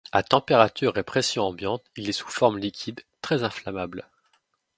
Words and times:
À 0.11 0.23
température 0.23 0.97
et 0.97 1.03
pression 1.03 1.43
ambiantes, 1.43 1.83
il 1.95 2.09
est 2.09 2.11
sous 2.11 2.27
forme 2.27 2.57
liquide, 2.57 3.01
très 3.21 3.43
inflammable. 3.43 4.09